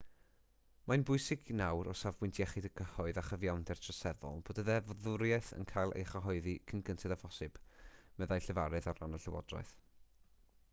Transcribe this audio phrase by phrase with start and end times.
[0.91, 5.69] mae'n bwysig nawr o safbwynt iechyd y cyhoedd a chyfiawnder troseddol bod y ddeddfwriaeth yn
[5.75, 7.87] cael ei chyhoeddi cyn gynted â phosibl
[8.23, 9.79] meddai llefarydd ar ran y llywodraeth